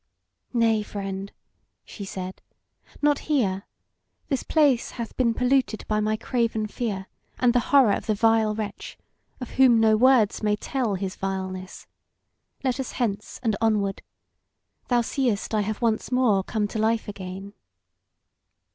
[0.55, 1.31] "Nay, friend,"
[1.85, 2.41] she said,
[3.03, 3.67] "not here.
[4.29, 7.05] This place hath been polluted by my craven fear,
[7.37, 8.97] and the horror of the vile wretch,
[9.39, 11.85] of whom no words may tell his vileness.
[12.63, 14.01] Let us hence and onward.
[14.87, 17.53] Thou seest I have once more come to life again."